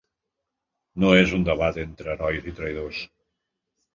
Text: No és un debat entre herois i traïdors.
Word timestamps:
No 1.03 1.11
és 1.17 1.33
un 1.39 1.43
debat 1.49 1.77
entre 1.83 2.11
herois 2.15 2.47
i 2.53 2.53
traïdors. 2.61 3.03